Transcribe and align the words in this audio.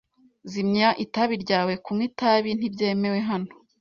Zimya 0.51 0.89
itabi 1.05 1.35
ryawe. 1.43 1.73
Kunywa 1.83 2.05
itabi 2.09 2.49
ntibyemewe 2.57 3.19
hano. 3.29 3.51